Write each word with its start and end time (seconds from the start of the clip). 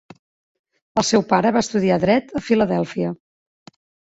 El 1.01 1.05
seu 1.09 1.23
pare 1.33 1.51
va 1.57 1.63
estudiar 1.67 1.99
dret 2.05 2.35
a 2.41 2.43
Filadèlfia. 2.47 3.15